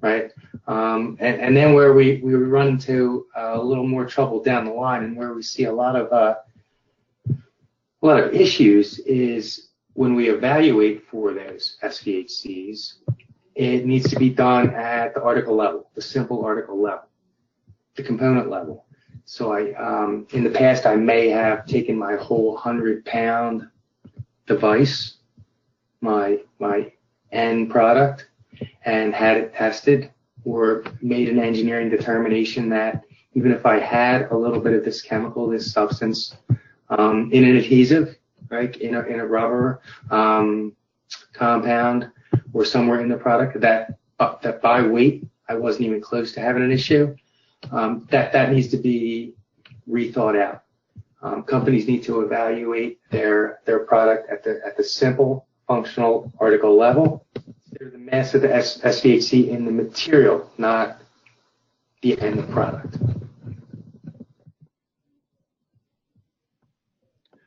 right? 0.00 0.30
Um, 0.66 1.16
and, 1.20 1.40
and, 1.40 1.56
then 1.56 1.74
where 1.74 1.92
we, 1.92 2.20
we 2.24 2.34
run 2.34 2.68
into 2.68 3.26
a 3.36 3.58
little 3.58 3.86
more 3.86 4.04
trouble 4.04 4.42
down 4.42 4.64
the 4.64 4.72
line 4.72 5.04
and 5.04 5.16
where 5.16 5.32
we 5.34 5.42
see 5.42 5.64
a 5.64 5.72
lot 5.72 5.94
of 5.94 6.12
uh, 6.12 6.34
a 8.02 8.06
lot 8.06 8.18
of 8.18 8.34
issues 8.34 8.98
is 9.00 9.68
when 9.94 10.14
we 10.14 10.28
evaluate 10.28 11.06
for 11.08 11.32
those 11.32 11.76
SVHCs, 11.82 12.94
it 13.54 13.86
needs 13.86 14.10
to 14.10 14.18
be 14.18 14.28
done 14.28 14.70
at 14.74 15.14
the 15.14 15.22
article 15.22 15.56
level, 15.56 15.90
the 15.94 16.02
simple 16.02 16.44
article 16.44 16.80
level, 16.80 17.08
the 17.96 18.02
component 18.02 18.50
level. 18.50 18.85
So 19.26 19.52
I, 19.52 19.74
um, 19.74 20.26
in 20.30 20.44
the 20.44 20.50
past, 20.50 20.86
I 20.86 20.94
may 20.94 21.28
have 21.28 21.66
taken 21.66 21.98
my 21.98 22.14
whole 22.14 22.54
100 22.54 23.04
pound 23.04 23.68
device, 24.46 25.16
my 26.00 26.38
my 26.60 26.92
end 27.32 27.70
product, 27.70 28.28
and 28.84 29.12
had 29.12 29.36
it 29.36 29.52
tested 29.52 30.12
or 30.44 30.84
made 31.02 31.28
an 31.28 31.40
engineering 31.40 31.90
determination 31.90 32.68
that 32.68 33.02
even 33.34 33.50
if 33.50 33.66
I 33.66 33.80
had 33.80 34.30
a 34.30 34.36
little 34.36 34.60
bit 34.60 34.74
of 34.74 34.84
this 34.84 35.02
chemical, 35.02 35.48
this 35.48 35.72
substance, 35.72 36.36
um, 36.88 37.28
in 37.32 37.42
an 37.42 37.56
adhesive, 37.56 38.16
right, 38.48 38.74
in 38.76 38.94
a, 38.94 39.00
in 39.02 39.18
a 39.18 39.26
rubber 39.26 39.82
um, 40.12 40.72
compound 41.32 42.08
or 42.52 42.64
somewhere 42.64 43.00
in 43.00 43.08
the 43.08 43.16
product, 43.16 43.60
that 43.60 43.98
uh, 44.20 44.36
that 44.42 44.62
by 44.62 44.82
weight 44.82 45.26
I 45.48 45.54
wasn't 45.54 45.86
even 45.86 46.00
close 46.00 46.30
to 46.34 46.40
having 46.40 46.62
an 46.62 46.70
issue. 46.70 47.16
Um, 47.70 48.06
that 48.10 48.32
that 48.32 48.52
needs 48.52 48.68
to 48.68 48.76
be 48.76 49.34
rethought 49.88 50.40
out. 50.40 50.62
Um, 51.22 51.42
companies 51.42 51.86
need 51.86 52.04
to 52.04 52.20
evaluate 52.20 53.00
their 53.10 53.60
their 53.64 53.80
product 53.80 54.30
at 54.30 54.44
the 54.44 54.60
at 54.64 54.76
the 54.76 54.84
simple 54.84 55.46
functional 55.66 56.32
article 56.38 56.76
level. 56.76 57.26
They're 57.72 57.90
the 57.90 57.98
mass 57.98 58.34
of 58.34 58.42
the 58.42 58.48
SVHC 58.48 59.48
in 59.48 59.64
the 59.64 59.72
material, 59.72 60.50
not 60.56 61.00
the 62.02 62.20
end 62.20 62.48
product. 62.50 62.96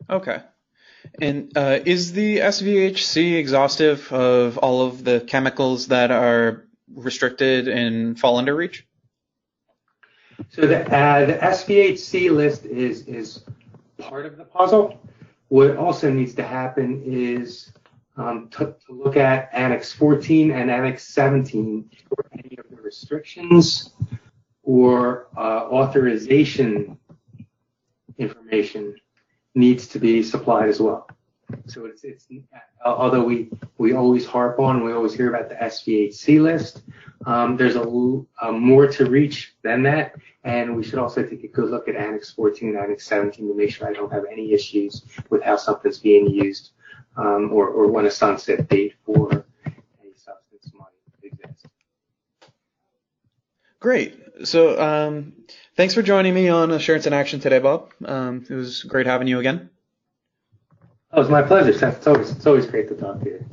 Okay. 0.09 0.41
And 1.21 1.55
uh, 1.55 1.79
is 1.85 2.13
the 2.13 2.38
SVHC 2.38 3.38
exhaustive 3.38 4.11
of 4.11 4.57
all 4.57 4.85
of 4.85 5.03
the 5.03 5.21
chemicals 5.21 5.88
that 5.88 6.11
are 6.11 6.65
restricted 6.93 7.67
and 7.67 8.19
fall 8.19 8.38
under 8.38 8.55
REACH? 8.55 8.85
So 10.50 10.62
the, 10.62 10.82
uh, 10.91 11.25
the 11.25 11.34
SVHC 11.34 12.32
list 12.32 12.65
is 12.65 13.03
is 13.03 13.44
part 14.00 14.25
of 14.25 14.38
the 14.38 14.46
puzzle. 14.46 15.00
What 15.50 15.77
also 15.77 16.12
needs 16.12 16.34
to 16.36 16.44
happen 16.44 17.03
is 17.06 17.72
um, 18.18 18.50
to, 18.50 18.75
to, 18.88 18.94
look 18.94 19.15
at 19.15 19.50
Annex 19.53 19.91
14 19.94 20.51
and 20.51 20.70
Annex 20.70 21.08
17 21.08 21.89
for 22.08 22.25
any 22.34 22.58
of 22.58 22.65
the 22.70 22.82
restrictions 22.82 23.91
or 24.63 25.27
uh, 25.38 25.68
authorization 25.72 26.98
information 28.18 28.96
needs 29.56 29.88
to 29.88 30.00
be 30.00 30.22
supplied 30.22 30.70
as 30.70 30.79
well. 30.79 31.08
So 31.65 31.86
it's, 31.86 32.03
it's 32.03 32.27
although 32.86 33.24
we, 33.24 33.50
we 33.77 33.94
always 33.94 34.25
harp 34.25 34.60
on, 34.60 34.84
we 34.84 34.91
always 34.91 35.13
hear 35.13 35.34
about 35.34 35.50
the 35.50 35.56
SVHC 35.56 36.41
list, 36.41 36.82
um, 37.29 37.57
there's 37.57 37.75
a, 37.75 37.83
a, 38.41 38.51
more 38.51 38.88
to 38.88 39.06
reach 39.06 39.54
than 39.62 39.84
that, 39.84 40.15
and 40.43 40.75
we 40.75 40.82
should 40.82 40.97
also 40.97 41.21
take 41.21 41.43
a 41.43 41.47
good 41.47 41.69
look 41.69 41.88
at 41.88 41.95
Annex 41.95 42.32
14 42.32 42.69
and 42.69 42.77
Annex 42.77 43.06
17 43.06 43.47
to 43.47 43.54
make 43.54 43.69
sure 43.69 43.88
I 43.88 43.93
don't 43.93 44.12
have 44.12 44.23
any 44.32 44.51
issues 44.51 45.04
with 45.30 45.43
how 45.43 45.56
something's 45.56 45.99
being 45.99 46.27
used 46.27 46.71
um, 47.17 47.51
or, 47.54 47.67
or 47.67 47.86
when 47.86 48.08
a 48.08 48.12
sunset 48.12 48.67
date 48.67 48.95
for 49.06 49.32
a 49.32 49.73
substance 50.15 50.71
might 50.73 50.88
exist. 51.21 51.67
Great. 53.80 54.19
So 54.45 54.82
um, 54.82 55.34
thanks 55.77 55.93
for 55.93 56.01
joining 56.01 56.34
me 56.34 56.47
on 56.47 56.71
Assurance 56.71 57.06
in 57.06 57.13
Action 57.13 57.39
today, 57.39 57.60
Bob. 57.60 57.91
Um, 58.04 58.43
it 58.49 58.56
was 58.56 58.82
great 58.82 59.06
having 59.06 59.27
you 59.27 59.38
again. 59.39 59.69
Oh, 61.12 61.17
it 61.17 61.19
was 61.19 61.30
my 61.30 61.43
pleasure, 61.43 61.73
Seth. 61.73 61.97
It's 61.97 62.08
always, 62.08 62.32
it's 62.32 62.47
always 62.47 62.65
great 62.65 62.89
to 62.89 62.95
talk 62.95 63.19
to 63.19 63.25
you. 63.30 63.48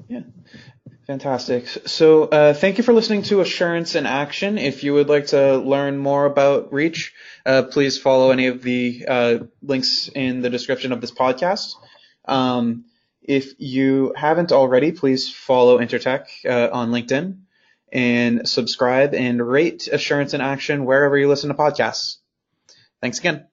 Fantastic. 1.06 1.68
So, 1.86 2.24
uh, 2.24 2.52
thank 2.52 2.78
you 2.78 2.84
for 2.84 2.92
listening 2.92 3.22
to 3.24 3.40
Assurance 3.40 3.94
in 3.94 4.06
Action. 4.06 4.58
If 4.58 4.82
you 4.82 4.92
would 4.94 5.08
like 5.08 5.28
to 5.28 5.56
learn 5.56 5.98
more 5.98 6.26
about 6.26 6.72
Reach, 6.72 7.14
uh, 7.44 7.62
please 7.62 7.96
follow 7.96 8.32
any 8.32 8.48
of 8.48 8.60
the 8.60 9.04
uh, 9.06 9.38
links 9.62 10.08
in 10.12 10.42
the 10.42 10.50
description 10.50 10.90
of 10.90 11.00
this 11.00 11.12
podcast. 11.12 11.74
Um, 12.24 12.86
if 13.22 13.52
you 13.58 14.14
haven't 14.16 14.50
already, 14.50 14.90
please 14.90 15.32
follow 15.32 15.78
Intertek 15.78 16.26
uh, 16.44 16.70
on 16.72 16.90
LinkedIn 16.90 17.38
and 17.92 18.48
subscribe 18.48 19.14
and 19.14 19.40
rate 19.40 19.86
Assurance 19.86 20.34
in 20.34 20.40
Action 20.40 20.84
wherever 20.84 21.16
you 21.16 21.28
listen 21.28 21.50
to 21.50 21.54
podcasts. 21.54 22.16
Thanks 23.00 23.20
again. 23.20 23.46